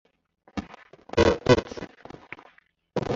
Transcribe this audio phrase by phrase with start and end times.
[1.17, 1.87] 有一子。